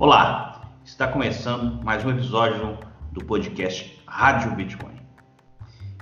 Olá, 0.00 0.60
está 0.84 1.08
começando 1.08 1.82
mais 1.84 2.04
um 2.04 2.10
episódio 2.10 2.78
do 3.10 3.24
podcast 3.24 4.00
Rádio 4.06 4.54
Bitcoin. 4.54 4.94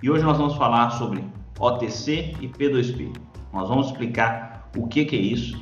E 0.02 0.10
hoje 0.10 0.22
nós 0.22 0.36
vamos 0.36 0.54
falar 0.56 0.90
sobre 0.90 1.24
OTC 1.58 2.34
e 2.38 2.46
P2P. 2.46 3.16
Nós 3.54 3.70
vamos 3.70 3.86
explicar 3.86 4.68
o 4.76 4.86
que, 4.86 5.06
que 5.06 5.16
é 5.16 5.18
isso. 5.18 5.58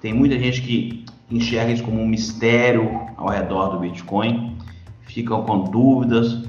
Tem 0.00 0.12
muita 0.12 0.36
gente 0.36 0.62
que 0.62 1.04
enxerga 1.30 1.70
isso 1.70 1.84
como 1.84 2.00
um 2.00 2.08
mistério 2.08 2.90
ao 3.16 3.28
redor 3.28 3.68
do 3.68 3.78
Bitcoin, 3.78 4.58
ficam 5.02 5.44
com 5.44 5.62
dúvidas, 5.62 6.42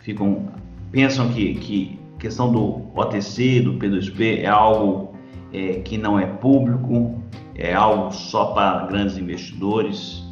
ficam 0.00 0.46
pensam 0.92 1.28
que, 1.30 1.54
que 1.56 1.98
questão 2.20 2.52
do 2.52 2.88
OTC, 2.94 3.62
do 3.62 3.72
P2P 3.80 4.44
é 4.44 4.46
algo 4.46 5.12
é, 5.52 5.80
que 5.80 5.98
não 5.98 6.16
é 6.16 6.24
público, 6.24 7.20
é 7.52 7.74
algo 7.74 8.12
só 8.12 8.52
para 8.54 8.86
grandes 8.86 9.18
investidores 9.18 10.24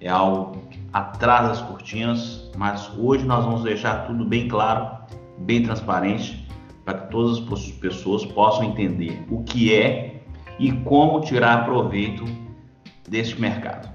é 0.00 0.08
algo 0.08 0.56
atrás 0.92 1.48
das 1.48 1.60
cortinas, 1.60 2.50
mas 2.56 2.90
hoje 2.96 3.24
nós 3.24 3.44
vamos 3.44 3.62
deixar 3.62 4.06
tudo 4.06 4.24
bem 4.24 4.48
claro, 4.48 4.88
bem 5.38 5.62
transparente, 5.62 6.48
para 6.84 6.98
que 6.98 7.10
todas 7.10 7.38
as 7.38 7.70
pessoas 7.72 8.24
possam 8.24 8.64
entender 8.64 9.22
o 9.30 9.44
que 9.44 9.74
é 9.74 10.22
e 10.58 10.72
como 10.72 11.20
tirar 11.20 11.66
proveito 11.66 12.24
deste 13.06 13.38
mercado. 13.38 13.90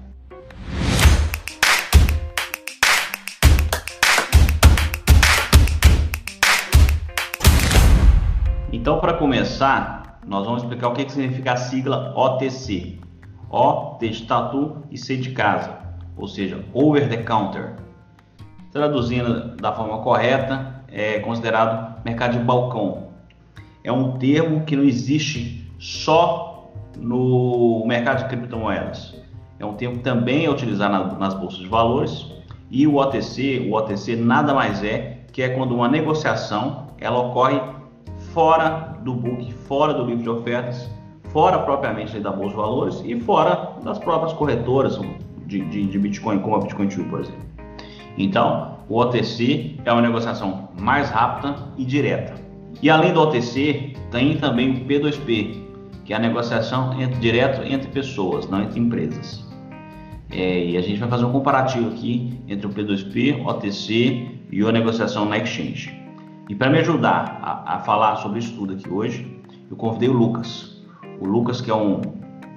Então, 8.72 9.00
para 9.00 9.14
começar, 9.14 10.20
nós 10.24 10.44
vamos 10.44 10.62
explicar 10.62 10.88
o 10.88 10.92
que, 10.92 11.08
significa 11.10 11.54
a 11.54 11.56
sigla 11.56 12.12
OTC. 12.16 13.00
O 13.50 13.96
de 13.98 14.26
tatu 14.26 14.84
e 14.90 14.98
C 14.98 15.16
de 15.16 15.30
casa 15.30 15.85
ou 16.16 16.26
seja, 16.26 16.64
over 16.72 17.08
the 17.08 17.18
counter. 17.18 17.74
Traduzindo 18.72 19.56
da 19.56 19.72
forma 19.72 19.98
correta, 19.98 20.82
é 20.88 21.18
considerado 21.20 22.02
mercado 22.04 22.38
de 22.38 22.44
balcão. 22.44 23.08
É 23.82 23.92
um 23.92 24.18
termo 24.18 24.64
que 24.64 24.74
não 24.76 24.84
existe 24.84 25.70
só 25.78 26.72
no 26.96 27.84
mercado 27.86 28.22
de 28.22 28.28
criptomoedas. 28.28 29.14
É 29.58 29.64
um 29.64 29.74
termo 29.74 29.96
que 29.96 30.02
também 30.02 30.44
é 30.44 30.50
utilizado 30.50 31.18
nas 31.18 31.34
bolsas 31.34 31.60
de 31.60 31.68
valores 31.68 32.26
e 32.70 32.86
o 32.86 32.96
OTC, 32.96 33.68
o 33.70 33.74
OTC 33.74 34.16
nada 34.16 34.52
mais 34.52 34.82
é 34.82 35.18
que 35.32 35.42
é 35.42 35.50
quando 35.50 35.74
uma 35.74 35.88
negociação 35.88 36.88
ela 36.98 37.18
ocorre 37.18 37.60
fora 38.32 38.96
do 39.02 39.14
book, 39.14 39.52
fora 39.52 39.94
do 39.94 40.04
livro 40.04 40.22
de 40.22 40.30
ofertas, 40.30 40.90
fora 41.30 41.58
propriamente 41.60 42.18
da 42.18 42.32
bolsa 42.32 42.50
de 42.50 42.56
valores 42.56 43.02
e 43.04 43.20
fora 43.20 43.74
das 43.84 43.98
próprias 43.98 44.32
corretoras, 44.32 44.98
de, 45.46 45.60
de, 45.60 45.86
de 45.86 45.98
Bitcoin, 45.98 46.38
como 46.40 46.56
a 46.56 46.60
Bitcoin 46.60 46.88
Tree, 46.88 47.04
por 47.04 47.20
exemplo. 47.20 47.46
Então, 48.18 48.78
o 48.88 48.98
OTC 48.98 49.76
é 49.84 49.92
uma 49.92 50.02
negociação 50.02 50.68
mais 50.80 51.10
rápida 51.10 51.56
e 51.76 51.84
direta. 51.84 52.34
E 52.82 52.90
além 52.90 53.12
do 53.12 53.20
OTC, 53.20 53.94
tem 54.10 54.36
também 54.36 54.70
o 54.70 54.84
P2P, 54.84 55.56
que 56.04 56.12
é 56.12 56.16
a 56.16 56.18
negociação 56.18 57.00
entre, 57.00 57.18
direto 57.18 57.62
entre 57.62 57.90
pessoas, 57.90 58.48
não 58.48 58.62
entre 58.62 58.78
empresas. 58.78 59.44
É, 60.30 60.64
e 60.64 60.76
a 60.76 60.80
gente 60.80 60.98
vai 60.98 61.08
fazer 61.08 61.24
um 61.24 61.32
comparativo 61.32 61.88
aqui 61.88 62.38
entre 62.48 62.66
o 62.66 62.70
P2P, 62.70 63.44
OTC 63.46 64.28
e 64.50 64.62
a 64.62 64.72
negociação 64.72 65.24
na 65.24 65.38
Exchange. 65.38 65.94
E 66.48 66.54
para 66.54 66.70
me 66.70 66.78
ajudar 66.78 67.40
a, 67.42 67.76
a, 67.76 67.78
falar 67.80 68.16
sobre 68.16 68.38
isso 68.38 68.54
tudo 68.54 68.74
aqui 68.74 68.88
hoje, 68.88 69.40
eu 69.70 69.76
convidei 69.76 70.08
o 70.08 70.12
Lucas. 70.12 70.82
O 71.20 71.26
Lucas, 71.26 71.60
que 71.60 71.70
é 71.70 71.74
um 71.74 72.00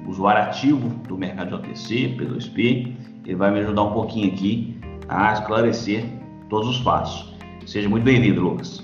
usuário 0.07 0.43
ativo 0.43 0.89
do 1.07 1.17
mercado 1.17 1.49
de 1.49 1.53
OTC, 1.55 2.15
P2P, 2.17 2.95
ele 3.25 3.35
vai 3.35 3.51
me 3.51 3.59
ajudar 3.59 3.83
um 3.83 3.91
pouquinho 3.91 4.31
aqui 4.33 4.79
a 5.07 5.33
esclarecer 5.33 6.05
todos 6.49 6.67
os 6.69 6.79
passos. 6.79 7.33
Seja 7.65 7.87
muito 7.87 8.03
bem-vindo, 8.03 8.41
Lucas. 8.41 8.83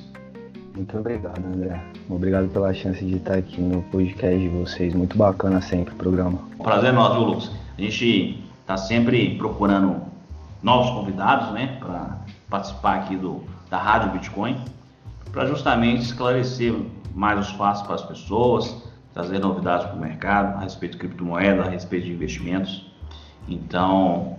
Muito 0.76 0.98
obrigado, 0.98 1.44
André. 1.46 1.82
Obrigado 2.10 2.50
pela 2.50 2.74
chance 2.74 3.04
de 3.04 3.16
estar 3.16 3.36
aqui 3.36 3.60
no 3.62 3.82
podcast 3.84 4.38
de 4.38 4.50
vocês. 4.50 4.94
Muito 4.94 5.18
bacana 5.18 5.62
sempre 5.62 5.94
o 5.94 5.98
programa. 5.98 6.38
Prazer 6.62 6.90
é 6.90 6.92
nosso, 6.92 7.16
viu, 7.16 7.24
Lucas? 7.24 7.52
A 7.78 7.82
gente 7.82 8.44
está 8.62 8.78
sempre 8.78 9.36
procurando 9.38 10.02
novos 10.62 10.92
convidados, 10.92 11.52
né, 11.54 11.78
para 11.80 12.18
participar 12.50 12.96
aqui 12.96 13.16
do, 13.16 13.44
da 13.70 13.78
Rádio 13.78 14.12
Bitcoin, 14.12 14.58
para 15.32 15.46
justamente 15.46 16.02
esclarecer 16.02 16.74
mais 17.14 17.40
os 17.40 17.52
passos 17.54 17.86
para 17.86 17.96
as 17.96 18.02
pessoas, 18.02 18.85
trazer 19.16 19.40
novidades 19.40 19.88
para 19.88 19.96
o 19.96 20.00
mercado 20.00 20.58
a 20.58 20.60
respeito 20.60 20.92
de 20.92 20.98
criptomoeda, 20.98 21.64
a 21.64 21.70
respeito 21.70 22.06
de 22.06 22.12
investimentos. 22.12 22.86
Então, 23.48 24.38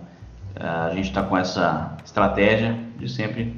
eh, 0.55 0.67
a 0.67 0.95
gente 0.95 1.09
está 1.09 1.23
com 1.23 1.35
essa 1.35 1.97
estratégia 2.05 2.79
de 2.99 3.09
sempre 3.09 3.57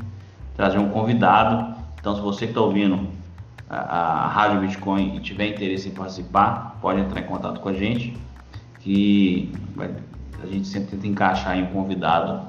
trazer 0.55 0.79
um 0.79 0.91
convidado. 0.91 1.75
Então, 1.99 2.15
se 2.15 2.23
você 2.23 2.47
que 2.47 2.53
está 2.53 2.61
ouvindo 2.61 3.09
a, 3.69 3.79
a 3.79 4.29
Rádio 4.29 4.61
Bitcoin 4.61 5.17
e 5.17 5.21
tiver 5.21 5.49
interesse 5.49 5.89
em 5.89 5.91
participar, 5.91 6.79
pode 6.81 7.01
entrar 7.01 7.21
em 7.21 7.25
contato 7.25 7.59
com 7.59 7.69
a 7.69 7.75
gente, 7.75 8.17
que 8.79 9.53
a 10.41 10.47
gente 10.47 10.69
sempre 10.69 10.91
tenta 10.91 11.07
encaixar 11.09 11.59
em 11.59 11.65
um 11.65 11.67
convidado 11.67 12.47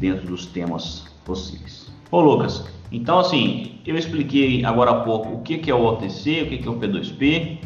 dentro 0.00 0.26
dos 0.26 0.46
temas 0.46 1.06
possíveis. 1.24 1.92
Ô 2.10 2.20
Lucas, 2.20 2.68
então 2.90 3.20
assim, 3.20 3.78
eu 3.86 3.96
expliquei 3.96 4.64
agora 4.64 4.90
há 4.90 5.00
pouco 5.02 5.28
o 5.34 5.42
que, 5.42 5.58
que 5.58 5.70
é 5.70 5.74
o 5.74 5.84
OTC, 5.84 6.42
o 6.42 6.48
que, 6.48 6.58
que 6.58 6.66
é 6.66 6.70
o 6.70 6.74
P2P, 6.74 7.58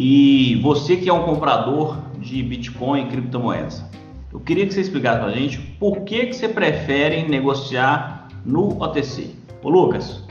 e 0.00 0.54
você 0.62 0.96
que 0.96 1.08
é 1.08 1.12
um 1.12 1.24
comprador 1.24 1.98
de 2.20 2.40
Bitcoin 2.40 3.02
e 3.02 3.06
criptomoedas, 3.06 3.84
eu 4.32 4.38
queria 4.38 4.64
que 4.64 4.72
você 4.72 4.80
explicasse 4.80 5.18
para 5.18 5.28
a 5.28 5.34
gente 5.34 5.58
por 5.58 6.02
que, 6.02 6.26
que 6.26 6.34
você 6.34 6.48
prefere 6.48 7.28
negociar 7.28 8.28
no 8.46 8.80
OTC. 8.80 9.30
Ô 9.60 9.68
Lucas, 9.68 10.24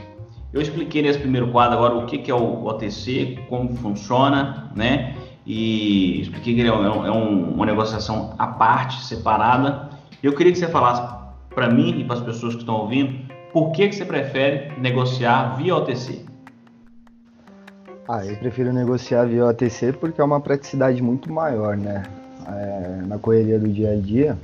eu 0.54 0.62
expliquei 0.62 1.02
nesse 1.02 1.18
primeiro 1.18 1.48
quadro 1.48 1.76
agora 1.76 1.96
o 1.96 2.06
que, 2.06 2.16
que 2.16 2.30
é 2.30 2.34
o 2.34 2.64
OTC, 2.64 3.40
como 3.50 3.76
funciona, 3.76 4.72
né? 4.74 5.14
E 5.44 6.22
expliquei 6.22 6.54
que 6.54 6.60
ele 6.60 6.70
é, 6.70 6.72
um, 6.72 7.06
é 7.06 7.12
um, 7.12 7.52
uma 7.52 7.66
negociação 7.66 8.34
à 8.38 8.46
parte, 8.46 9.04
separada. 9.04 9.90
Eu 10.22 10.34
queria 10.34 10.50
que 10.50 10.58
você 10.58 10.68
falasse 10.68 11.02
para 11.54 11.68
mim 11.68 12.00
e 12.00 12.04
para 12.04 12.16
as 12.16 12.22
pessoas 12.22 12.54
que 12.54 12.60
estão 12.60 12.76
ouvindo 12.76 13.18
por 13.52 13.72
que, 13.72 13.86
que 13.86 13.94
você 13.94 14.06
prefere 14.06 14.72
negociar 14.80 15.56
via 15.56 15.76
OTC. 15.76 16.27
Ah, 18.10 18.24
eu 18.24 18.34
prefiro 18.36 18.72
negociar 18.72 19.26
via 19.26 19.44
OTC 19.44 19.92
porque 19.92 20.18
é 20.18 20.24
uma 20.24 20.40
praticidade 20.40 21.02
muito 21.02 21.30
maior, 21.30 21.76
né? 21.76 22.04
É, 22.46 23.02
na 23.06 23.18
correria 23.18 23.58
do 23.58 23.68
dia 23.68 23.92
a 23.92 23.96
dia, 23.96 24.38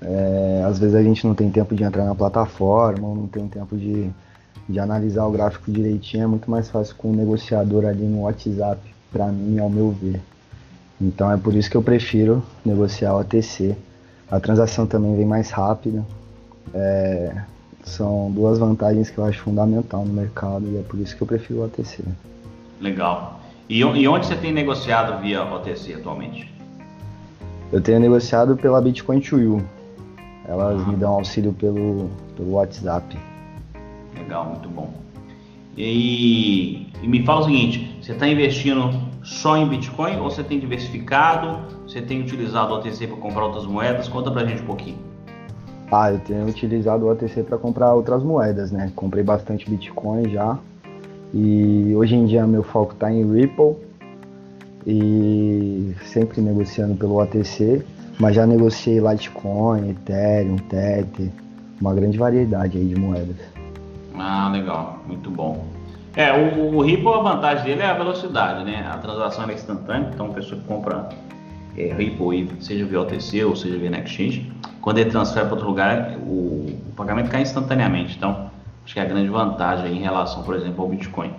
é, 0.00 0.64
às 0.66 0.78
vezes 0.78 0.94
a 0.94 1.02
gente 1.02 1.26
não 1.26 1.34
tem 1.34 1.50
tempo 1.50 1.74
de 1.74 1.84
entrar 1.84 2.06
na 2.06 2.14
plataforma, 2.14 3.14
não 3.14 3.26
tem 3.26 3.46
tempo 3.46 3.76
de, 3.76 4.10
de 4.66 4.80
analisar 4.80 5.26
o 5.26 5.30
gráfico 5.30 5.70
direitinho, 5.70 6.24
é 6.24 6.26
muito 6.26 6.50
mais 6.50 6.70
fácil 6.70 6.96
com 6.96 7.10
o 7.10 7.14
negociador 7.14 7.84
ali 7.84 8.04
no 8.04 8.22
WhatsApp, 8.22 8.80
para 9.12 9.26
mim, 9.26 9.58
ao 9.58 9.68
meu 9.68 9.90
ver. 9.90 10.22
Então 10.98 11.30
é 11.30 11.36
por 11.36 11.54
isso 11.54 11.70
que 11.70 11.76
eu 11.76 11.82
prefiro 11.82 12.42
negociar 12.64 13.14
OTC. 13.16 13.76
A 14.30 14.40
transação 14.40 14.86
também 14.86 15.14
vem 15.14 15.26
mais 15.26 15.50
rápida. 15.50 16.02
É, 16.72 17.36
são 17.84 18.30
duas 18.30 18.58
vantagens 18.58 19.10
que 19.10 19.18
eu 19.18 19.24
acho 19.26 19.42
fundamental 19.42 20.06
no 20.06 20.12
mercado 20.14 20.66
e 20.72 20.78
é 20.78 20.82
por 20.82 20.98
isso 20.98 21.14
que 21.14 21.22
eu 21.22 21.26
prefiro 21.26 21.60
o 21.60 21.64
OTC. 21.64 22.02
Legal. 22.84 23.40
E, 23.66 23.80
e 23.80 24.06
onde 24.06 24.26
você 24.26 24.36
tem 24.36 24.52
negociado 24.52 25.18
via 25.22 25.42
OTC 25.42 25.94
atualmente? 25.94 26.52
Eu 27.72 27.80
tenho 27.80 27.98
negociado 27.98 28.58
pela 28.58 28.78
Bitcoin 28.78 29.20
to 29.20 29.40
You. 29.40 29.64
Elas 30.46 30.82
ah. 30.82 30.90
me 30.90 30.94
dão 30.96 31.14
auxílio 31.14 31.54
pelo, 31.54 32.10
pelo 32.36 32.52
WhatsApp. 32.52 33.16
Legal, 34.14 34.44
muito 34.44 34.68
bom. 34.68 34.92
E, 35.78 36.86
e 37.02 37.08
me 37.08 37.24
fala 37.24 37.40
o 37.40 37.44
seguinte, 37.44 37.98
você 38.02 38.12
está 38.12 38.28
investindo 38.28 38.90
só 39.22 39.56
em 39.56 39.66
Bitcoin 39.66 40.18
ou 40.18 40.30
você 40.30 40.44
tem 40.44 40.60
diversificado? 40.60 41.58
Você 41.88 42.02
tem 42.02 42.20
utilizado 42.20 42.74
o 42.74 42.76
OTC 42.76 43.06
para 43.06 43.16
comprar 43.16 43.46
outras 43.46 43.64
moedas? 43.64 44.08
Conta 44.08 44.30
pra 44.30 44.44
gente 44.44 44.60
um 44.60 44.66
pouquinho. 44.66 44.98
Ah, 45.90 46.12
eu 46.12 46.18
tenho 46.18 46.46
utilizado 46.46 47.06
o 47.06 47.10
OTC 47.10 47.44
para 47.44 47.56
comprar 47.56 47.94
outras 47.94 48.22
moedas, 48.22 48.70
né? 48.70 48.92
Comprei 48.94 49.24
bastante 49.24 49.70
Bitcoin 49.70 50.28
já, 50.28 50.58
e 51.34 51.92
hoje 51.96 52.14
em 52.14 52.26
dia 52.26 52.46
meu 52.46 52.62
foco 52.62 52.92
está 52.92 53.12
em 53.12 53.28
Ripple 53.28 53.74
e 54.86 55.92
sempre 56.04 56.40
negociando 56.40 56.94
pelo 56.94 57.20
OTC, 57.20 57.84
mas 58.20 58.36
já 58.36 58.46
negociei 58.46 59.00
Litecoin, 59.00 59.90
Ethereum, 59.90 60.56
Tether, 60.56 61.30
uma 61.80 61.92
grande 61.92 62.16
variedade 62.16 62.78
aí 62.78 62.84
de 62.84 62.94
moedas. 62.94 63.36
Ah, 64.16 64.48
legal, 64.52 65.00
muito 65.08 65.28
bom. 65.28 65.64
É, 66.14 66.32
o, 66.32 66.76
o 66.76 66.82
Ripple, 66.82 67.08
a 67.08 67.18
vantagem 67.18 67.64
dele 67.64 67.82
é 67.82 67.86
a 67.86 67.94
velocidade, 67.94 68.64
né? 68.64 68.88
A 68.88 68.98
transação 68.98 69.50
é 69.50 69.54
instantânea, 69.54 70.10
então 70.14 70.26
a 70.26 70.28
pessoa 70.28 70.60
que 70.60 70.66
compra 70.68 71.08
é, 71.76 71.92
Ripple, 71.92 72.48
seja 72.60 72.84
via 72.84 73.00
OTC 73.00 73.44
ou 73.44 73.56
seja 73.56 73.76
via 73.76 73.90
Exchange, 73.90 74.52
quando 74.80 74.98
ele 74.98 75.10
transfere 75.10 75.46
para 75.46 75.54
outro 75.54 75.68
lugar, 75.68 76.16
o, 76.18 76.78
o 76.88 76.92
pagamento 76.94 77.30
cai 77.30 77.42
instantaneamente. 77.42 78.16
Então, 78.16 78.53
Acho 78.84 78.94
que 78.94 79.00
é 79.00 79.02
a 79.02 79.06
grande 79.06 79.28
vantagem 79.28 79.96
em 79.96 80.00
relação, 80.00 80.42
por 80.42 80.54
exemplo, 80.54 80.82
ao 80.82 80.88
Bitcoin. 80.90 81.32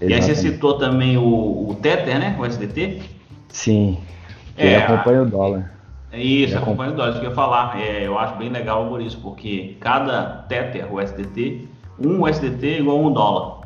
Exatamente. 0.00 0.10
E 0.10 0.14
aí 0.14 0.22
você 0.22 0.34
citou 0.34 0.78
também 0.78 1.16
o, 1.16 1.70
o 1.70 1.76
Tether, 1.80 2.18
né? 2.18 2.36
O 2.38 2.44
SDT? 2.44 3.02
Sim. 3.48 3.98
Ele 4.56 4.74
é, 4.74 4.84
acompanha 4.84 5.22
o 5.22 5.26
dólar. 5.26 5.72
É 6.10 6.20
isso, 6.20 6.58
acompanha 6.58 6.90
os 6.90 6.96
dólares, 6.96 7.18
que 7.18 7.24
eu 7.24 7.30
ia 7.30 7.34
falar. 7.34 7.80
É, 7.80 8.06
eu 8.06 8.18
acho 8.18 8.36
bem 8.36 8.50
legal 8.50 8.86
por 8.86 9.00
isso, 9.00 9.18
porque 9.22 9.76
cada 9.80 10.44
Tether, 10.48 10.92
o 10.92 11.00
SDT, 11.00 11.66
um 11.98 12.22
USDT 12.22 12.66
é 12.66 12.78
igual 12.80 12.98
a 12.98 13.00
um 13.00 13.12
dólar. 13.12 13.62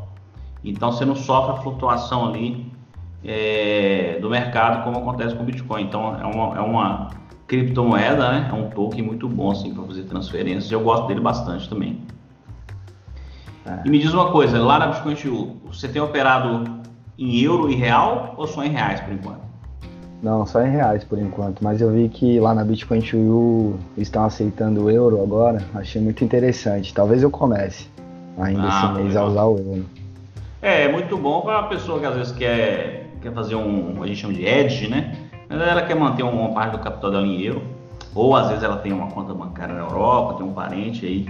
Então 0.63 0.93
você 0.93 1.05
não 1.05 1.17
sofre 1.17 1.53
a 1.53 1.63
flutuação 1.63 2.29
ali 2.29 2.71
é, 3.25 4.19
do 4.21 4.31
mercado 4.31 4.85
como 4.85 4.99
acontece 4.99 5.35
com 5.35 5.43
o 5.43 5.47
Bitcoin. 5.47 5.83
Então 5.83 6.17
é 6.21 6.25
uma, 6.25 6.57
é 6.57 6.61
uma 6.61 7.11
criptomoeda, 7.47 8.31
né? 8.31 8.49
É 8.51 8.53
um 8.53 8.71
token 8.71 9.03
muito 9.03 9.29
bom 9.29 9.51
assim 9.51 9.75
para 9.75 9.85
fazer 9.85 10.03
transferências. 10.05 10.71
Eu 10.71 10.81
gosto 10.81 11.07
dele 11.07 11.21
bastante 11.21 11.69
também. 11.69 12.01
É. 13.67 13.87
E 13.87 13.91
me 13.91 13.99
diz 13.99 14.13
uma 14.15 14.31
coisa, 14.31 14.59
lá 14.63 14.79
na 14.79 14.87
Bitcoin 14.89 15.15
TU, 15.15 15.57
você 15.67 15.89
tem 15.89 16.01
operado 16.01 16.65
em 17.19 17.41
euro 17.41 17.71
e 17.71 17.75
real 17.75 18.35
ou 18.37 18.47
só 18.47 18.63
em 18.65 18.69
reais 18.69 19.01
por 19.01 19.13
enquanto? 19.13 19.47
Não, 20.23 20.47
só 20.47 20.63
em 20.63 20.71
reais 20.71 21.05
por 21.05 21.19
enquanto, 21.19 21.63
mas 21.63 21.81
eu 21.81 21.91
vi 21.93 22.09
que 22.09 22.41
lá 22.41 22.55
na 22.55 22.65
Bitcoin 22.65 23.01
TU 23.01 23.75
estão 23.99 24.25
aceitando 24.25 24.85
o 24.85 24.91
euro 24.91 25.23
agora, 25.23 25.63
achei 25.75 26.01
muito 26.01 26.25
interessante. 26.25 26.95
Talvez 26.95 27.23
eu 27.23 27.31
comece 27.31 27.89
ainda 28.39 28.63
ah, 28.65 28.69
esse 28.69 28.93
mês 28.95 29.09
legal. 29.09 29.25
a 29.25 29.29
usar 29.29 29.45
o 29.45 29.59
euro. 29.59 29.87
É, 30.63 30.85
é 30.85 30.93
muito 30.93 31.17
bom 31.17 31.43
para 31.43 31.59
a 31.59 31.63
pessoa 31.65 32.01
que 32.01 32.07
às 32.07 32.15
vezes 32.15 32.33
quer, 32.33 33.11
quer 33.21 33.33
fazer 33.33 33.57
um, 33.57 34.03
a 34.03 34.07
gente 34.07 34.21
chama 34.21 34.35
de 34.35 34.45
edge, 34.45 34.89
né? 34.89 35.15
Mas 35.49 35.61
ela 35.61 35.83
quer 35.83 35.95
manter 35.95 36.23
uma 36.23 36.53
parte 36.53 36.73
do 36.73 36.79
capital 36.79 37.11
dela 37.11 37.27
em 37.27 37.41
euro, 37.43 37.63
ou 38.15 38.35
às 38.35 38.49
vezes 38.49 38.65
ela 38.65 38.79
tem 38.79 38.93
uma 38.93 39.09
conta 39.09 39.35
bancária 39.35 39.75
na 39.75 39.83
Europa, 39.83 40.39
tem 40.39 40.47
um 40.47 40.53
parente 40.53 41.05
aí, 41.05 41.27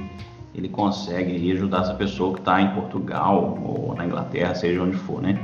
ele 0.57 0.69
consegue 0.69 1.53
ajudar 1.53 1.83
essa 1.83 1.95
pessoa 1.95 2.33
que 2.33 2.41
está 2.41 2.61
em 2.63 2.75
Portugal 2.75 3.59
ou 3.63 3.95
na 3.95 4.07
Inglaterra, 4.07 4.55
seja 4.55 4.83
onde 4.83 4.97
for, 4.97 5.21
né? 5.21 5.39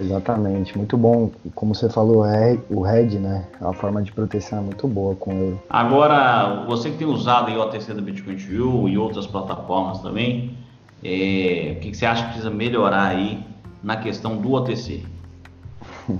Exatamente, 0.00 0.76
muito 0.76 0.96
bom. 0.96 1.30
Como 1.54 1.74
você 1.74 1.88
falou, 1.88 2.24
é 2.24 2.58
o 2.70 2.82
RED, 2.82 3.18
né? 3.18 3.46
A 3.60 3.72
forma 3.72 4.02
de 4.02 4.12
proteção 4.12 4.58
é 4.58 4.62
muito 4.62 4.88
boa 4.88 5.14
com 5.14 5.34
o 5.34 5.38
euro. 5.38 5.62
Agora, 5.68 6.64
você 6.66 6.90
que 6.90 6.98
tem 6.98 7.06
usado 7.06 7.48
aí 7.48 7.56
o 7.56 7.60
OTC 7.60 7.94
da 7.94 8.00
Bitcoin 8.00 8.36
View 8.36 8.88
e 8.88 8.98
outras 8.98 9.26
plataformas 9.26 10.00
também, 10.00 10.56
é, 11.04 11.74
o 11.76 11.80
que, 11.80 11.90
que 11.90 11.96
você 11.96 12.06
acha 12.06 12.22
que 12.22 12.28
precisa 12.28 12.50
melhorar 12.50 13.08
aí 13.08 13.44
na 13.82 13.96
questão 13.96 14.36
do 14.36 14.52
OTC? 14.52 15.02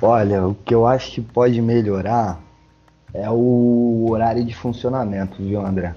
Olha, 0.00 0.46
o 0.46 0.54
que 0.54 0.74
eu 0.74 0.86
acho 0.86 1.12
que 1.12 1.20
pode 1.20 1.60
melhorar 1.60 2.40
é 3.14 3.28
o 3.30 4.06
horário 4.10 4.44
de 4.44 4.54
funcionamento, 4.54 5.40
viu, 5.40 5.64
André? 5.64 5.94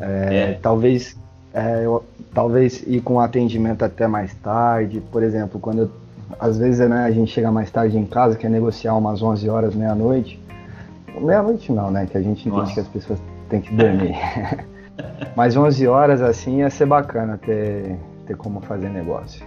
É, 0.00 0.52
é. 0.52 0.58
Talvez 0.60 1.16
é, 1.54 1.84
eu, 1.84 2.04
talvez 2.34 2.82
ir 2.86 3.00
com 3.02 3.20
atendimento 3.20 3.84
até 3.84 4.06
mais 4.06 4.34
tarde, 4.34 5.02
por 5.12 5.22
exemplo, 5.22 5.60
quando 5.60 5.82
eu, 5.82 5.90
às 6.40 6.58
vezes 6.58 6.88
né, 6.88 7.04
a 7.04 7.10
gente 7.10 7.30
chega 7.30 7.50
mais 7.50 7.70
tarde 7.70 7.98
em 7.98 8.06
casa, 8.06 8.36
quer 8.36 8.50
negociar 8.50 8.94
umas 8.94 9.22
11 9.22 9.48
horas, 9.48 9.74
meia-noite. 9.74 10.40
Meia-noite 11.20 11.70
não, 11.70 11.90
né? 11.90 12.06
Que 12.06 12.16
a 12.16 12.22
gente 12.22 12.48
entende 12.48 12.62
Nossa. 12.62 12.74
que 12.74 12.80
as 12.80 12.88
pessoas 12.88 13.22
têm 13.50 13.60
que 13.60 13.74
dormir. 13.74 14.14
Mas 15.36 15.56
11 15.56 15.86
horas 15.86 16.22
assim 16.22 16.58
ia 16.58 16.70
ser 16.70 16.86
bacana 16.86 17.38
ter, 17.38 17.98
ter 18.26 18.36
como 18.36 18.60
fazer 18.62 18.88
negócio. 18.88 19.44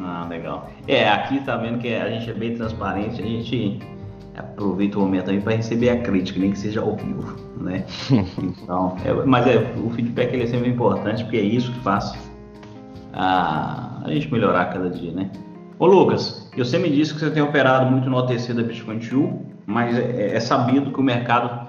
Ah, 0.00 0.26
legal. 0.28 0.68
É, 0.88 1.08
aqui 1.08 1.40
tá 1.44 1.56
vendo 1.56 1.78
que 1.78 1.94
a 1.94 2.10
gente 2.10 2.28
é 2.28 2.34
bem 2.34 2.56
transparente, 2.56 3.22
a 3.22 3.24
gente 3.24 3.78
aproveita 4.36 4.98
o 4.98 5.02
momento 5.02 5.30
aí 5.30 5.40
para 5.40 5.54
receber 5.54 5.90
a 5.90 6.00
crítica, 6.00 6.40
nem 6.40 6.50
que 6.50 6.58
seja 6.58 6.80
ao 6.80 6.96
vivo, 6.96 7.36
né? 7.64 7.84
Então, 8.38 8.96
é, 9.04 9.12
mas 9.24 9.46
é, 9.46 9.74
o 9.82 9.90
feedback 9.90 10.32
ele 10.32 10.44
é 10.44 10.46
sempre 10.46 10.68
importante 10.70 11.24
porque 11.24 11.38
é 11.38 11.42
isso 11.42 11.72
que 11.72 11.80
faz 11.80 12.12
a, 13.12 14.02
a 14.04 14.10
gente 14.10 14.30
melhorar 14.32 14.66
cada 14.66 14.90
dia, 14.90 15.12
né? 15.12 15.30
Ô 15.78 15.86
Lucas, 15.86 16.50
você 16.56 16.78
me 16.78 16.88
disse 16.88 17.12
que 17.14 17.20
você 17.20 17.30
tem 17.30 17.42
operado 17.42 17.90
muito 17.90 18.08
no 18.08 18.16
OTC 18.16 18.52
da 18.52 18.62
Bitcoin 18.62 18.98
2, 18.98 19.32
mas 19.66 19.98
é, 19.98 20.36
é 20.36 20.40
sabido 20.40 20.92
que 20.92 21.00
o 21.00 21.02
mercado 21.02 21.68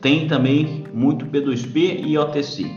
tem 0.00 0.26
também 0.28 0.84
muito 0.94 1.26
P2P 1.26 2.04
e 2.06 2.16
OTC, 2.16 2.70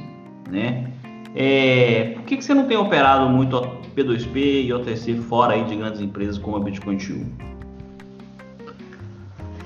né? 0.49 0.91
É, 1.35 2.13
por 2.15 2.23
que, 2.23 2.37
que 2.37 2.43
você 2.43 2.53
não 2.53 2.65
tem 2.65 2.77
operado 2.77 3.29
muito 3.29 3.59
P2P 3.95 4.65
e 4.65 4.73
OTC 4.73 5.15
fora 5.15 5.53
aí 5.53 5.63
de 5.63 5.75
grandes 5.75 6.01
empresas 6.01 6.37
como 6.37 6.57
a 6.57 6.59
Bitcoin 6.59 6.97
2? 6.97 7.53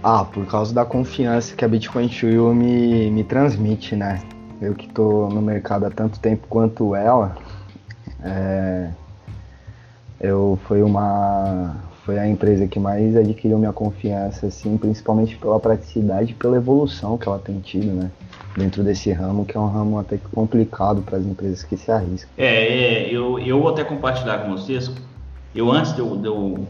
Ah, 0.04 0.24
por 0.24 0.46
causa 0.46 0.74
da 0.74 0.86
confiança 0.86 1.56
que 1.56 1.66
a 1.66 1.68
Bitcoin 1.68 2.08
Trio 2.08 2.54
me, 2.54 3.10
me 3.10 3.24
transmite, 3.24 3.96
né? 3.96 4.22
Eu 4.62 4.74
que 4.74 4.88
estou 4.88 5.30
no 5.30 5.42
mercado 5.42 5.86
há 5.86 5.90
tanto 5.90 6.20
tempo 6.20 6.48
quanto 6.48 6.96
ela, 6.96 7.36
é, 8.24 8.90
eu 10.20 10.60
foi 10.68 10.82
uma 10.82 11.76
foi 12.08 12.18
a 12.18 12.26
empresa 12.26 12.66
que 12.68 12.80
mais 12.80 13.18
adquiriu 13.18 13.58
minha 13.60 13.74
confiança, 13.74 14.48
assim, 14.48 14.78
principalmente 14.78 15.36
pela 15.36 15.60
praticidade 15.60 16.32
e 16.32 16.34
pela 16.34 16.56
evolução 16.56 17.18
que 17.18 17.28
ela 17.28 17.38
tem 17.38 17.60
tido, 17.60 17.88
né? 17.88 18.10
Dentro 18.56 18.82
desse 18.82 19.12
ramo, 19.12 19.46
que 19.46 19.58
é 19.58 19.60
um 19.60 19.68
ramo 19.68 20.00
até 20.00 20.16
que 20.16 20.28
complicado 20.30 21.02
para 21.02 21.18
as 21.18 21.26
empresas 21.26 21.64
que 21.64 21.76
se 21.76 21.92
arriscam. 21.92 22.30
É, 22.38 22.46
é 22.48 23.14
eu, 23.14 23.38
eu 23.40 23.60
vou 23.60 23.70
até 23.70 23.84
compartilhar 23.84 24.38
com 24.40 24.52
vocês. 24.52 24.90
Eu 25.54 25.70
antes 25.70 25.94
de 25.94 26.00
eu, 26.00 26.16
de 26.16 26.28
eu 26.28 26.66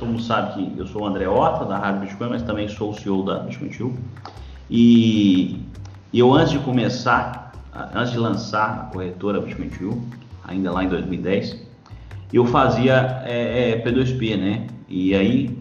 todo 0.00 0.08
mundo 0.08 0.22
sabe 0.22 0.64
que 0.70 0.78
eu 0.78 0.86
sou 0.86 1.02
o 1.02 1.06
André 1.06 1.28
Horta, 1.28 1.66
da 1.66 1.76
Rádio 1.76 2.00
Bitcoin, 2.00 2.30
mas 2.30 2.42
também 2.42 2.66
sou 2.68 2.90
o 2.90 2.94
CEO 2.94 3.22
da 3.22 3.40
Bitcoin 3.40 3.68
Tube. 3.68 3.98
E, 4.70 5.60
eu, 6.12 6.32
antes 6.32 6.52
de 6.52 6.58
começar, 6.60 7.52
antes 7.94 8.12
de 8.12 8.18
lançar 8.18 8.70
a 8.70 8.92
corretora 8.92 9.40
Bitcoin 9.40 9.68
Tube, 9.68 10.00
ainda 10.44 10.72
lá 10.72 10.82
em 10.82 10.88
2010, 10.88 11.64
eu 12.32 12.46
fazia 12.46 13.22
é, 13.26 13.72
é, 13.72 13.84
P2P, 13.84 14.36
né? 14.36 14.66
E 14.88 15.14
aí, 15.14 15.58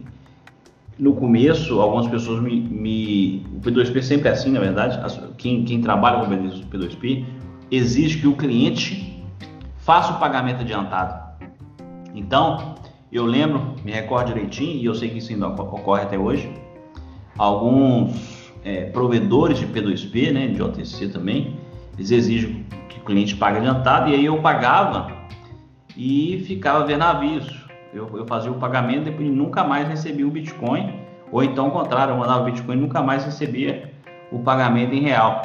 no 0.98 1.14
começo, 1.14 1.80
algumas 1.82 2.08
pessoas 2.08 2.42
me, 2.42 2.62
me, 2.62 3.46
O 3.58 3.60
P2P 3.60 4.02
sempre 4.02 4.30
é 4.30 4.32
assim, 4.32 4.52
na 4.52 4.60
verdade. 4.60 5.00
Quem, 5.38 5.66
quem 5.66 5.82
trabalha 5.82 6.26
com 6.26 6.32
P2P 6.32 7.26
exige 7.70 8.20
que 8.20 8.28
o 8.28 8.36
cliente 8.36 9.22
faça 9.80 10.14
o 10.14 10.20
pagamento 10.20 10.62
adiantado. 10.62 11.28
Então, 12.16 12.76
eu 13.12 13.26
lembro, 13.26 13.76
me 13.84 13.92
recordo 13.92 14.28
direitinho, 14.28 14.78
e 14.78 14.86
eu 14.86 14.94
sei 14.94 15.10
que 15.10 15.18
isso 15.18 15.32
ainda 15.32 15.48
ocorre 15.48 16.04
até 16.04 16.18
hoje, 16.18 16.52
alguns 17.38 18.52
é, 18.64 18.86
provedores 18.86 19.58
de 19.58 19.66
P2P, 19.66 20.32
né, 20.32 20.48
de 20.48 20.62
OTC 20.62 21.10
também, 21.10 21.58
eles 21.98 22.12
exigem 22.12 22.66
que 22.88 23.00
o 23.00 23.04
cliente 23.04 23.36
pague 23.36 23.58
adiantado, 23.58 24.10
e 24.10 24.14
aí 24.14 24.26
eu 24.26 24.42
pagava 24.42 25.12
e 25.98 26.44
ficava 26.46 26.86
vendo 26.86 27.04
aviso. 27.04 27.68
Eu, 27.94 28.08
eu 28.16 28.26
fazia 28.28 28.52
o 28.52 28.56
pagamento 28.56 29.10
e 29.10 29.30
nunca 29.30 29.64
mais 29.64 29.88
recebia 29.88 30.28
o 30.28 30.32
Bitcoin, 30.32 30.94
ou 31.32 31.44
então 31.44 31.66
ao 31.66 31.72
contrário, 31.72 32.14
eu 32.14 32.18
mandava 32.18 32.44
o 32.44 32.46
Bitcoin 32.46 32.78
e 32.78 32.80
nunca 32.80 33.02
mais 33.02 33.26
recebia 33.26 33.92
o 34.32 34.40
pagamento 34.40 34.94
em 34.94 35.02
real. 35.02 35.42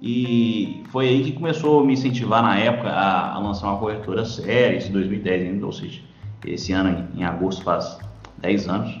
E 0.00 0.82
foi 0.90 1.08
aí 1.08 1.24
que 1.24 1.32
começou 1.32 1.80
a 1.80 1.84
me 1.84 1.92
incentivar 1.94 2.42
na 2.42 2.58
época 2.58 2.90
a, 2.90 3.34
a 3.34 3.38
lançar 3.38 3.68
uma 3.68 3.78
corretora 3.78 4.24
séria, 4.24 4.76
em 4.76 4.92
2010 4.92 5.42
ainda, 5.42 5.66
ou 5.66 5.72
seja, 5.72 6.00
esse 6.44 6.72
ano, 6.72 7.08
em 7.14 7.24
agosto, 7.24 7.62
faz 7.62 7.98
10 8.38 8.68
anos. 8.68 8.98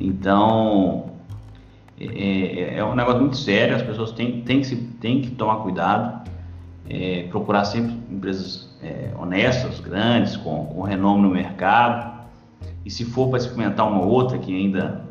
Então, 0.00 1.12
é, 1.98 2.04
é, 2.04 2.78
é, 2.78 2.84
um 2.84 2.94
negócio 2.94 3.20
muito 3.20 3.36
sério, 3.36 3.76
as 3.76 3.82
pessoas 3.82 4.12
têm, 4.12 4.42
têm, 4.42 4.60
que, 4.60 4.66
se, 4.66 4.76
têm 4.76 5.20
que 5.20 5.30
tomar 5.30 5.56
cuidado, 5.56 6.28
é, 6.88 7.24
procurar 7.30 7.64
sempre 7.64 7.92
empresas 8.10 8.76
é, 8.82 9.10
honestas, 9.16 9.80
grandes, 9.80 10.36
com, 10.36 10.66
com 10.66 10.82
renome 10.82 11.22
no 11.22 11.30
mercado. 11.30 12.22
E 12.84 12.90
se 12.90 13.04
for 13.04 13.28
para 13.28 13.38
experimentar 13.38 13.86
uma 13.86 14.04
outra 14.04 14.38
que 14.38 14.54
ainda 14.54 15.04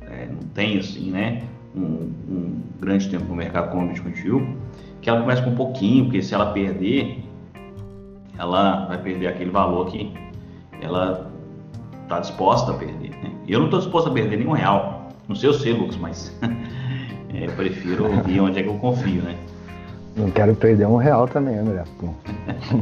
é, 0.00 0.26
não 0.26 0.48
tem 0.54 0.78
assim, 0.78 1.10
né, 1.10 1.42
um, 1.74 2.10
um, 2.28 2.62
grande 2.80 3.08
tempo 3.08 3.24
no 3.26 3.34
mercado 3.34 3.70
como 3.70 3.84
a 3.84 3.86
Bitcoin 3.88 4.14
Fuel, 4.14 4.46
que 5.00 5.10
ela 5.10 5.20
comece 5.20 5.42
com 5.42 5.50
um 5.50 5.54
pouquinho, 5.54 6.04
porque 6.04 6.22
se 6.22 6.34
ela 6.34 6.52
perder, 6.52 7.22
ela 8.38 8.86
vai 8.86 8.98
perder 8.98 9.26
aquele 9.28 9.50
valor 9.50 9.86
que 9.86 10.12
ela 10.80 11.30
está 12.02 12.20
disposta 12.20 12.72
a 12.72 12.74
perder. 12.74 13.10
Né? 13.10 13.32
Eu 13.48 13.58
não 13.58 13.66
estou 13.66 13.80
disposto 13.80 14.08
a 14.08 14.12
perder 14.12 14.38
nenhum 14.38 14.52
real. 14.52 15.08
Não 15.28 15.34
sei 15.34 15.48
o 15.48 15.54
sei, 15.54 15.72
Lucas, 15.72 15.96
mas 15.96 16.36
é, 17.32 17.46
eu 17.46 17.52
prefiro 17.52 18.06
ouvir 18.06 18.40
onde 18.40 18.60
é 18.60 18.62
que 18.62 18.68
eu 18.68 18.78
confio, 18.78 19.22
né? 19.22 19.36
Não 20.16 20.30
quero 20.30 20.54
perder 20.54 20.86
um 20.86 20.96
real 20.96 21.26
também, 21.26 21.58
André. 21.58 21.82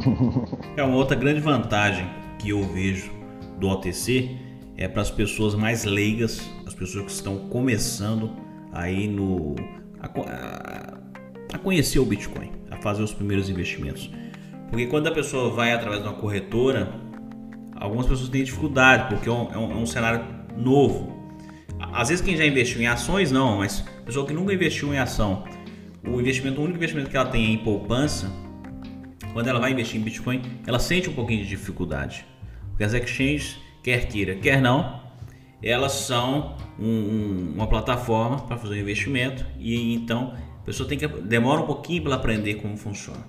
é 0.77 0.83
uma 0.83 0.97
outra 0.97 1.17
grande 1.17 1.41
vantagem 1.41 2.07
que 2.39 2.51
eu 2.51 2.63
vejo 2.63 3.11
do 3.59 3.69
OTC 3.69 4.37
é 4.77 4.89
para 4.89 5.03
as 5.03 5.11
pessoas 5.11 5.55
mais 5.55 5.85
leigas, 5.85 6.51
as 6.67 6.75
pessoas 6.75 7.05
que 7.05 7.11
estão 7.13 7.39
começando 7.49 8.31
aí 8.73 9.07
no 9.07 9.55
a, 10.01 10.07
a, 10.07 10.99
a 11.55 11.59
conhecer 11.59 11.99
o 11.99 12.05
Bitcoin, 12.05 12.51
a 12.71 12.77
fazer 12.77 13.03
os 13.03 13.13
primeiros 13.13 13.49
investimentos. 13.49 14.11
Porque 14.69 14.87
quando 14.87 15.07
a 15.07 15.13
pessoa 15.13 15.51
vai 15.51 15.73
através 15.73 16.03
de 16.03 16.09
uma 16.09 16.17
corretora, 16.17 16.93
algumas 17.83 18.07
pessoas 18.07 18.29
têm 18.29 18.45
dificuldade, 18.45 19.09
porque 19.09 19.29
é 19.29 19.33
um, 19.33 19.53
é 19.53 19.59
um, 19.59 19.73
é 19.73 19.75
um 19.75 19.87
cenário 19.87 20.25
novo. 20.57 21.21
Às 21.93 22.11
vezes 22.11 22.25
quem 22.25 22.37
já 22.37 22.47
investiu 22.47 22.81
em 22.81 22.87
ações, 22.87 23.33
não, 23.33 23.59
mas 23.59 23.85
pessoa 24.07 24.25
que 24.25 24.33
nunca 24.33 24.55
investiu 24.55 24.95
em 24.95 24.99
ação, 24.99 25.45
o 26.07 26.21
investimento, 26.21 26.61
o 26.61 26.65
único 26.65 26.79
investimento 26.79 27.11
que 27.11 27.17
ela 27.17 27.29
tem 27.29 27.45
é 27.45 27.49
em 27.49 27.59
poupança, 27.59 28.31
quando 29.33 29.49
ela 29.49 29.59
vai 29.59 29.73
investir 29.73 30.01
em 30.01 30.05
Bitcoin, 30.05 30.43
ela 30.65 30.79
sente 30.79 31.11
um 31.11 31.13
pouquinho 31.13 31.43
de 31.43 31.49
dificuldade. 31.49 32.25
Porque 32.69 32.85
as 32.85 32.93
exchanges, 32.93 33.57
quer 33.83 34.07
queira, 34.07 34.37
quer 34.37 34.61
não, 34.61 35.01
elas 35.61 35.93
são 35.93 36.57
um, 36.79 36.87
um, 36.87 37.53
uma 37.55 37.67
plataforma 37.67 38.39
para 38.39 38.57
fazer 38.57 38.77
um 38.77 38.79
investimento 38.79 39.45
e 39.59 39.95
então 39.95 40.35
a 40.61 40.65
pessoa 40.65 40.89
tem 40.89 40.99
que 40.99 41.09
demora 41.09 41.61
um 41.61 41.67
pouquinho 41.67 42.05
para 42.05 42.15
aprender 42.15 42.55
como 42.57 42.77
funciona. 42.77 43.27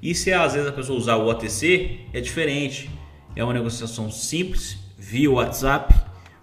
E 0.00 0.14
se 0.14 0.32
às 0.32 0.54
vezes 0.54 0.68
a 0.68 0.72
pessoa 0.72 0.96
usar 0.96 1.16
o 1.16 1.28
OTC, 1.28 1.98
é 2.12 2.20
diferente. 2.20 2.88
É 3.38 3.44
uma 3.44 3.52
negociação 3.52 4.10
simples 4.10 4.76
via 4.98 5.30
WhatsApp, 5.30 5.94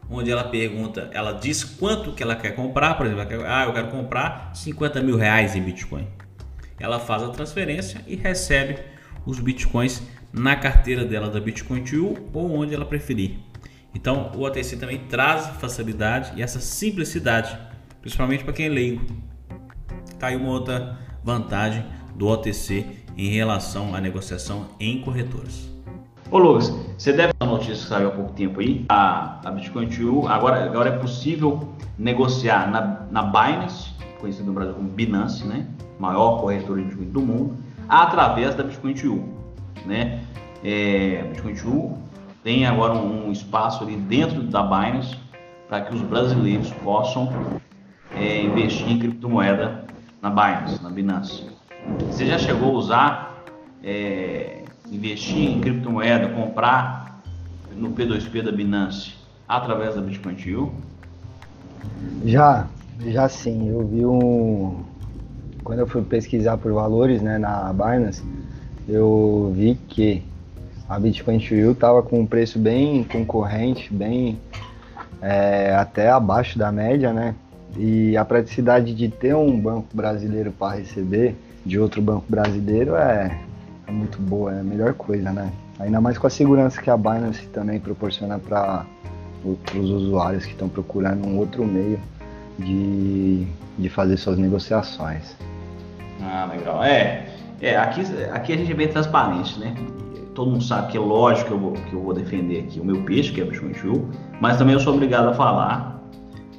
onde 0.09 0.31
ela 0.31 0.45
pergunta, 0.45 1.09
ela 1.11 1.33
diz 1.33 1.61
quanto 1.61 2.13
que 2.13 2.23
ela 2.23 2.37
quer 2.37 2.55
comprar, 2.55 2.93
por 2.93 3.05
exemplo, 3.05 3.25
quer, 3.25 3.45
ah, 3.45 3.65
eu 3.65 3.73
quero 3.73 3.89
comprar 3.89 4.55
50 4.55 5.01
mil 5.01 5.17
reais 5.17 5.57
em 5.57 5.61
Bitcoin. 5.61 6.07
Ela 6.79 6.97
faz 6.97 7.21
a 7.21 7.27
transferência 7.31 7.99
e 8.07 8.15
recebe 8.15 8.79
os 9.25 9.41
Bitcoins 9.41 10.01
na 10.31 10.55
carteira 10.55 11.03
dela 11.03 11.29
da 11.29 11.37
Bitcoin 11.37 11.83
to 11.83 12.15
ou 12.31 12.55
onde 12.55 12.73
ela 12.73 12.85
preferir. 12.85 13.39
Então 13.93 14.31
o 14.33 14.43
OTC 14.43 14.77
também 14.77 14.99
traz 14.99 15.47
facilidade 15.59 16.31
e 16.37 16.41
essa 16.41 16.61
simplicidade, 16.61 17.57
principalmente 17.99 18.45
para 18.45 18.53
quem 18.53 18.67
é 18.67 18.69
leigo. 18.69 19.05
Tá 20.17 20.27
aí 20.27 20.37
uma 20.37 20.49
outra 20.49 20.97
vantagem 21.21 21.83
do 22.15 22.25
OTC 22.25 22.85
em 23.17 23.31
relação 23.31 23.93
à 23.93 23.99
negociação 23.99 24.69
em 24.79 25.01
corretoras. 25.01 25.74
Ô 26.31 26.39
Lucas, 26.39 26.73
você 26.97 27.13
deve 27.13 27.33
uma 27.39 27.51
notícia 27.51 27.75
que 27.75 27.89
saiu 27.89 28.07
há 28.07 28.11
pouco 28.11 28.33
tempo 28.33 28.59
aí. 28.59 28.83
A, 28.89 29.39
a 29.45 29.51
Bitcoin 29.51 29.87
to 29.87 30.27
agora, 30.27 30.65
agora 30.65 30.89
é 30.89 30.97
possível 30.97 31.69
negociar 31.99 32.69
na, 32.69 33.05
na 33.11 33.23
Binance, 33.23 33.91
conhecido 34.19 34.47
no 34.47 34.53
Brasil 34.53 34.73
como 34.73 34.89
Binance, 34.89 35.45
né? 35.45 35.67
Maior 35.99 36.41
corretora 36.41 36.81
de 36.81 36.87
Bitcoin 36.87 37.09
do 37.09 37.21
mundo, 37.21 37.57
através 37.87 38.55
da 38.55 38.63
Bitcoin 38.63 38.93
to 38.93 39.23
né? 39.85 40.23
É, 40.63 41.23
Bitcoin 41.29 41.53
to 41.53 41.97
tem 42.43 42.65
agora 42.65 42.93
um, 42.93 43.27
um 43.27 43.31
espaço 43.31 43.83
ali 43.83 43.95
dentro 43.95 44.41
da 44.43 44.63
Binance 44.63 45.15
para 45.67 45.81
que 45.81 45.93
os 45.93 46.01
brasileiros 46.01 46.71
possam 46.83 47.29
é, 48.15 48.41
investir 48.41 48.89
em 48.89 48.99
criptomoeda 48.99 49.85
na 50.21 50.29
Binance, 50.29 50.81
na 50.81 50.89
Binance. 50.89 51.45
Você 52.07 52.25
já 52.25 52.37
chegou 52.39 52.69
a 52.69 52.73
usar, 52.73 53.43
é, 53.83 54.63
investir 54.95 55.51
em 55.51 55.59
criptomoeda, 55.59 56.29
comprar 56.29 57.21
no 57.75 57.91
P2P 57.91 58.41
da 58.41 58.51
Binance 58.51 59.13
através 59.47 59.95
da 59.95 60.01
Bitcoin 60.01 60.35
to 60.35 60.71
Já, 62.23 62.67
já 63.05 63.29
sim. 63.29 63.69
Eu 63.69 63.85
vi 63.87 64.05
um. 64.05 64.83
Quando 65.63 65.79
eu 65.79 65.87
fui 65.87 66.01
pesquisar 66.03 66.57
por 66.57 66.71
valores 66.73 67.21
né, 67.21 67.37
na 67.37 67.73
Binance, 67.73 68.23
eu 68.87 69.51
vi 69.55 69.75
que 69.87 70.23
a 70.87 70.99
Bitcoin 70.99 71.39
You 71.39 71.71
estava 71.71 72.03
com 72.03 72.21
um 72.21 72.25
preço 72.25 72.59
bem 72.59 73.03
concorrente, 73.03 73.91
bem 73.91 74.39
é, 75.21 75.75
até 75.75 76.11
abaixo 76.11 76.59
da 76.59 76.71
média, 76.71 77.11
né? 77.11 77.33
E 77.77 78.15
a 78.15 78.23
praticidade 78.23 78.93
de 78.93 79.09
ter 79.09 79.35
um 79.35 79.59
banco 79.59 79.87
brasileiro 79.93 80.51
para 80.51 80.77
receber 80.77 81.35
de 81.65 81.79
outro 81.79 82.01
banco 82.01 82.25
brasileiro 82.29 82.95
é, 82.95 83.37
é, 83.87 83.91
muito 83.91 84.19
boa, 84.19 84.53
é 84.53 84.59
a 84.59 84.63
melhor 84.63 84.93
coisa, 84.93 85.31
né? 85.31 85.51
Ainda 85.79 85.99
mais 85.99 86.17
com 86.17 86.27
a 86.27 86.29
segurança 86.29 86.81
que 86.81 86.89
a 86.89 86.97
Binance 86.97 87.45
também 87.47 87.79
proporciona 87.79 88.39
para 88.39 88.85
os 89.43 89.89
usuários 89.89 90.45
que 90.45 90.51
estão 90.51 90.69
procurando 90.69 91.25
um 91.25 91.37
outro 91.37 91.65
meio 91.65 91.99
de, 92.57 93.45
de 93.77 93.89
fazer 93.89 94.17
suas 94.17 94.37
negociações. 94.37 95.35
Ah, 96.21 96.49
legal. 96.51 96.83
É, 96.83 97.27
é 97.61 97.75
aqui, 97.75 98.01
aqui 98.31 98.53
a 98.53 98.57
gente 98.57 98.71
é 98.71 98.75
bem 98.75 98.87
transparente, 98.87 99.59
né? 99.59 99.75
Todo 100.33 100.51
mundo 100.51 100.63
sabe 100.63 100.91
que 100.91 100.97
é 100.97 100.99
lógico 100.99 101.47
que 101.47 101.53
eu 101.53 101.59
vou, 101.59 101.71
que 101.73 101.93
eu 101.93 102.01
vou 102.01 102.13
defender 102.13 102.65
aqui 102.65 102.79
o 102.79 102.85
meu 102.85 103.01
peixe, 103.03 103.31
que 103.31 103.39
é 103.39 103.43
o 103.43 103.47
Bitcoin 103.47 103.73
mas 104.41 104.57
também 104.57 104.73
eu 104.73 104.79
sou 104.79 104.93
obrigado 104.93 105.29
a 105.29 105.33
falar 105.33 106.01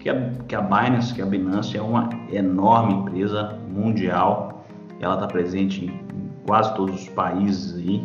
que 0.00 0.08
a, 0.08 0.30
que 0.46 0.54
a 0.54 0.60
Binance, 0.60 1.12
que 1.12 1.20
a 1.20 1.26
Binance 1.26 1.76
é 1.76 1.82
uma 1.82 2.08
enorme 2.32 2.94
empresa 2.94 3.58
mundial, 3.68 4.64
ela 5.00 5.14
está 5.14 5.26
presente 5.26 5.84
em 5.84 6.05
quase 6.46 6.74
todos 6.74 7.02
os 7.02 7.08
países 7.08 7.76
aí 7.76 8.04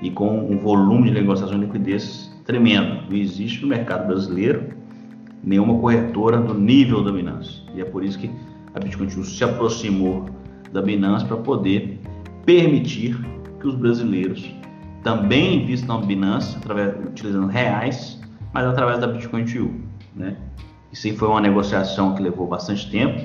e 0.00 0.10
com 0.10 0.50
um 0.50 0.58
volume 0.58 1.10
de 1.10 1.20
negociação 1.20 1.58
de 1.58 1.66
liquidez 1.66 2.32
tremendo. 2.44 3.02
Não 3.08 3.16
existe 3.16 3.62
no 3.62 3.68
mercado 3.68 4.06
brasileiro 4.06 4.70
nenhuma 5.42 5.78
corretora 5.78 6.38
do 6.38 6.54
nível 6.54 7.04
da 7.04 7.12
Binance. 7.12 7.62
E 7.74 7.80
é 7.80 7.84
por 7.84 8.04
isso 8.04 8.18
que 8.18 8.30
a 8.74 8.80
Bitcoin 8.80 9.08
se 9.10 9.44
aproximou 9.44 10.26
da 10.72 10.80
Binance 10.80 11.24
para 11.24 11.36
poder 11.36 12.00
permitir 12.44 13.16
que 13.60 13.66
os 13.66 13.74
brasileiros 13.74 14.50
também 15.02 15.62
invistam 15.62 16.00
na 16.00 16.06
Binance 16.06 16.56
através, 16.56 16.94
utilizando 17.04 17.46
reais, 17.46 18.20
mas 18.52 18.66
através 18.66 18.98
da 19.00 19.06
Bitcoin 19.06 19.44
to 19.44 19.70
né? 20.14 20.36
Isso 20.92 21.06
aí 21.06 21.16
foi 21.16 21.28
uma 21.28 21.40
negociação 21.40 22.14
que 22.14 22.22
levou 22.22 22.46
bastante 22.46 22.90
tempo, 22.90 23.22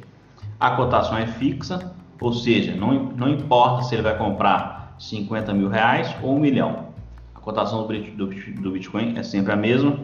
A 0.61 0.71
cotação 0.77 1.17
é 1.17 1.27
fixa, 1.27 1.93
ou 2.21 2.31
seja, 2.31 2.73
não, 2.73 2.93
não 2.93 3.27
importa 3.27 3.83
se 3.83 3.95
ele 3.95 4.01
vai 4.01 4.17
comprar 4.17 4.95
50 4.97 5.53
mil 5.53 5.67
reais 5.67 6.15
ou 6.23 6.37
um 6.37 6.39
milhão. 6.39 6.85
A 7.35 7.41
cotação 7.41 7.85
do, 7.85 7.93
do, 7.93 8.27
do 8.27 8.71
Bitcoin 8.71 9.17
é 9.17 9.23
sempre 9.23 9.51
a 9.51 9.57
mesma 9.57 9.99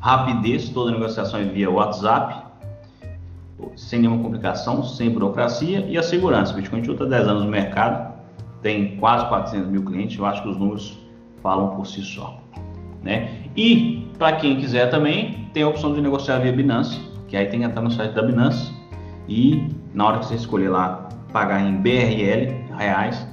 rapidez, 0.00 0.68
toda 0.68 0.92
negociação 0.92 1.40
é 1.40 1.44
via 1.44 1.70
WhatsApp, 1.70 2.43
sem 3.76 4.00
nenhuma 4.00 4.22
complicação, 4.22 4.82
sem 4.82 5.10
burocracia 5.10 5.80
e 5.80 5.96
a 5.96 6.02
segurança. 6.02 6.52
Bitcoin 6.52 6.80
está 6.80 7.04
10 7.04 7.28
anos 7.28 7.44
no 7.44 7.50
mercado, 7.50 8.14
tem 8.62 8.96
quase 8.96 9.28
400 9.28 9.68
mil 9.68 9.84
clientes, 9.84 10.18
eu 10.18 10.26
acho 10.26 10.42
que 10.42 10.48
os 10.48 10.56
números 10.56 10.98
falam 11.42 11.76
por 11.76 11.86
si 11.86 12.02
só. 12.02 12.40
Né? 13.02 13.28
E 13.56 14.08
para 14.18 14.36
quem 14.36 14.56
quiser 14.56 14.90
também, 14.90 15.48
tem 15.52 15.62
a 15.62 15.68
opção 15.68 15.94
de 15.94 16.00
negociar 16.00 16.38
via 16.38 16.52
Binance, 16.52 16.98
que 17.28 17.36
aí 17.36 17.46
tem 17.46 17.60
que 17.60 17.66
entrar 17.66 17.82
no 17.82 17.90
site 17.90 18.12
da 18.12 18.22
Binance 18.22 18.72
e 19.28 19.68
na 19.92 20.06
hora 20.06 20.18
que 20.18 20.26
você 20.26 20.34
escolher 20.34 20.70
lá 20.70 21.08
pagar 21.32 21.60
em 21.60 21.76
BRL, 21.76 22.52
reais, 22.76 23.26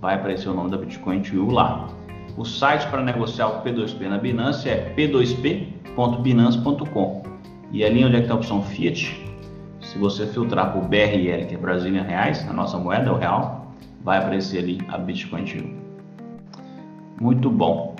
vai 0.00 0.14
aparecer 0.14 0.48
o 0.48 0.54
nome 0.54 0.70
da 0.70 0.76
Bitcoin 0.76 1.22
to 1.22 1.50
lá. 1.50 1.88
O 2.36 2.44
site 2.44 2.86
para 2.88 3.02
negociar 3.02 3.48
o 3.48 3.62
P2P 3.62 4.08
na 4.08 4.18
Binance 4.18 4.68
é 4.68 4.94
p2p.binance.com. 4.94 7.22
E 7.72 7.82
ali 7.82 8.04
onde 8.04 8.16
é 8.16 8.18
que 8.18 8.24
está 8.24 8.34
a 8.34 8.36
opção 8.36 8.62
Fiat, 8.62 9.26
se 9.96 10.00
você 10.00 10.26
filtrar 10.26 10.74
por 10.74 10.82
BRL, 10.82 11.46
que 11.48 11.54
é 11.54 11.58
Brazilian 11.58 12.02
Reais, 12.02 12.46
a 12.46 12.52
nossa 12.52 12.76
moeda, 12.76 13.10
o 13.10 13.16
real, 13.16 13.72
vai 14.04 14.18
aparecer 14.18 14.58
ali 14.58 14.78
a 14.88 14.98
Bitcoin 14.98 15.44
to 15.44 15.64
Muito 17.18 17.50
bom. 17.50 17.96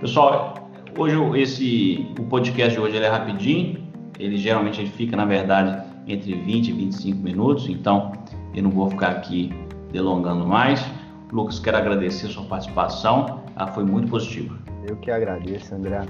Pessoal, 0.00 0.70
hoje 0.96 1.14
esse 1.38 2.06
o 2.18 2.24
podcast 2.24 2.74
de 2.74 2.80
hoje 2.80 2.96
é 2.96 3.06
rapidinho. 3.06 3.86
Ele 4.18 4.38
geralmente 4.38 4.80
ele 4.80 4.88
fica, 4.88 5.14
na 5.14 5.26
verdade, 5.26 5.84
entre 6.06 6.32
20 6.34 6.68
e 6.68 6.72
25 6.72 7.18
minutos, 7.18 7.68
então 7.68 8.12
eu 8.54 8.62
não 8.62 8.70
vou 8.70 8.88
ficar 8.88 9.08
aqui 9.08 9.52
delongando 9.92 10.46
mais. 10.46 10.82
Lucas, 11.30 11.58
quero 11.58 11.76
agradecer 11.76 12.28
a 12.28 12.30
sua 12.30 12.44
participação, 12.44 13.42
ela 13.54 13.66
foi 13.72 13.84
muito 13.84 14.08
positiva. 14.08 14.56
Eu 14.88 14.96
que 14.96 15.10
agradeço, 15.10 15.74
André. 15.74 16.00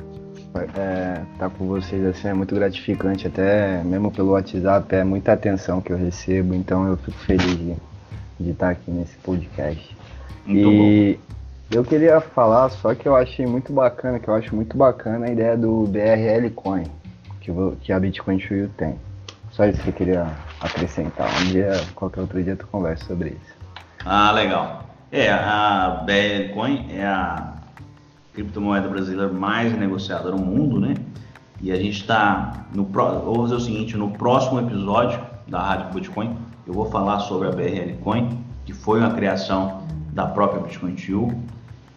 É, 0.76 1.20
tá 1.38 1.50
com 1.50 1.66
vocês 1.66 2.04
assim 2.04 2.28
é 2.28 2.34
muito 2.34 2.54
gratificante, 2.54 3.26
até 3.26 3.82
mesmo 3.82 4.10
pelo 4.10 4.30
WhatsApp, 4.30 4.94
é 4.94 5.04
muita 5.04 5.32
atenção 5.32 5.80
que 5.80 5.92
eu 5.92 5.96
recebo, 5.96 6.54
então 6.54 6.86
eu 6.86 6.96
fico 6.96 7.18
feliz 7.18 7.58
de, 7.58 7.76
de 8.40 8.50
estar 8.50 8.70
aqui 8.70 8.90
nesse 8.90 9.16
podcast. 9.18 9.96
Muito 10.46 10.68
e 10.70 11.18
bom. 11.70 11.78
eu 11.78 11.84
queria 11.84 12.20
falar 12.20 12.68
só 12.70 12.94
que 12.94 13.06
eu 13.06 13.16
achei 13.16 13.46
muito 13.46 13.72
bacana, 13.72 14.18
que 14.18 14.28
eu 14.28 14.34
acho 14.34 14.54
muito 14.54 14.76
bacana 14.76 15.26
a 15.26 15.30
ideia 15.30 15.56
do 15.56 15.86
BRL 15.86 16.50
Coin, 16.54 16.84
que, 17.40 17.52
que 17.80 17.92
a 17.92 18.00
Bitcoin 18.00 18.38
Trio 18.38 18.70
tem. 18.76 18.96
Só 19.50 19.64
isso 19.64 19.80
que 19.82 19.88
eu 19.88 19.94
queria 19.94 20.26
acrescentar. 20.60 21.30
Um 21.40 21.46
dia, 21.46 21.72
qualquer 21.94 22.20
outro 22.20 22.42
dia, 22.42 22.56
tu 22.56 22.66
conversa 22.66 23.04
sobre 23.06 23.30
isso. 23.30 23.56
Ah, 24.04 24.30
legal. 24.30 24.84
É, 25.10 25.30
a 25.30 26.04
BRL 26.04 26.52
Coin 26.52 26.86
é 26.90 27.04
a 27.04 27.55
criptomoeda 28.36 28.86
brasileira 28.86 29.32
mais 29.32 29.76
negociada 29.76 30.30
no 30.30 30.36
mundo, 30.36 30.78
né? 30.78 30.94
E 31.60 31.72
a 31.72 31.76
gente 31.76 32.02
está 32.02 32.66
no 32.74 32.84
vou 32.84 33.42
fazer 33.42 33.54
o 33.54 33.60
seguinte, 33.60 33.96
no 33.96 34.10
próximo 34.10 34.60
episódio 34.60 35.18
da 35.48 35.58
Rádio 35.62 35.94
Bitcoin, 35.94 36.36
eu 36.66 36.74
vou 36.74 36.90
falar 36.90 37.20
sobre 37.20 37.48
a 37.48 37.50
BRL 37.50 37.96
Coin, 38.04 38.38
que 38.66 38.74
foi 38.74 39.00
uma 39.00 39.10
criação 39.12 39.82
da 40.12 40.26
própria 40.26 40.60
Bitcoin 40.60 40.94
TU, 40.94 41.32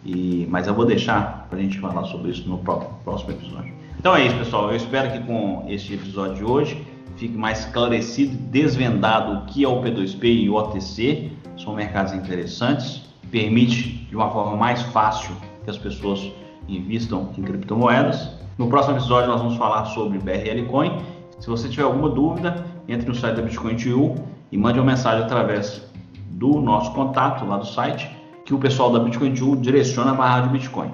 e 0.02 0.46
mas 0.48 0.66
eu 0.66 0.72
vou 0.72 0.86
deixar 0.86 1.46
para 1.50 1.58
a 1.58 1.62
gente 1.62 1.78
falar 1.78 2.04
sobre 2.04 2.30
isso 2.30 2.48
no 2.48 2.56
próximo 2.58 3.32
episódio. 3.32 3.74
Então 3.98 4.16
é 4.16 4.26
isso, 4.26 4.36
pessoal. 4.36 4.70
Eu 4.70 4.76
espero 4.76 5.12
que 5.12 5.20
com 5.26 5.66
este 5.68 5.92
episódio 5.92 6.36
de 6.36 6.44
hoje 6.44 6.86
fique 7.16 7.36
mais 7.36 7.66
esclarecido, 7.66 8.34
desvendado 8.34 9.32
o 9.32 9.44
que 9.44 9.62
é 9.62 9.68
o 9.68 9.82
P2P 9.82 10.44
e 10.44 10.48
o 10.48 10.54
OTC. 10.54 11.32
São 11.58 11.74
mercados 11.74 12.14
interessantes, 12.14 13.02
permite 13.30 14.06
de 14.08 14.16
uma 14.16 14.30
forma 14.30 14.56
mais 14.56 14.80
fácil 14.80 15.36
as 15.70 15.78
pessoas 15.78 16.32
invistam 16.68 17.30
em 17.36 17.42
criptomoedas. 17.42 18.30
No 18.58 18.68
próximo 18.68 18.96
episódio 18.96 19.28
nós 19.30 19.40
vamos 19.40 19.56
falar 19.56 19.86
sobre 19.86 20.18
BRL 20.18 20.66
Coin. 20.70 20.98
Se 21.38 21.48
você 21.48 21.68
tiver 21.68 21.84
alguma 21.84 22.08
dúvida, 22.08 22.64
entre 22.88 23.08
no 23.08 23.14
site 23.14 23.36
da 23.36 23.42
Bitcoin 23.42 23.76
TU 23.76 24.14
e 24.52 24.58
mande 24.58 24.78
uma 24.78 24.90
mensagem 24.90 25.24
através 25.24 25.88
do 26.30 26.60
nosso 26.60 26.92
contato 26.92 27.44
lá 27.44 27.56
do 27.56 27.66
site, 27.66 28.10
que 28.44 28.54
o 28.54 28.58
pessoal 28.58 28.92
da 28.92 28.98
Bitcoin 28.98 29.32
TU 29.32 29.56
direciona 29.56 30.14
para 30.14 30.24
a 30.24 30.30
Rádio 30.30 30.50
Bitcoin, 30.50 30.90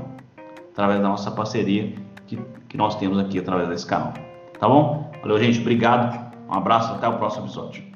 através 0.72 1.00
da 1.00 1.08
nossa 1.08 1.30
parceria 1.30 1.94
que, 2.26 2.38
que 2.68 2.76
nós 2.76 2.96
temos 2.96 3.18
aqui 3.18 3.38
através 3.38 3.68
desse 3.68 3.86
canal. 3.86 4.12
Tá 4.58 4.68
bom? 4.68 5.10
Valeu, 5.22 5.38
gente. 5.38 5.60
Obrigado. 5.60 6.34
Um 6.48 6.54
abraço. 6.54 6.92
Até 6.92 7.08
o 7.08 7.14
próximo 7.14 7.46
episódio. 7.46 7.95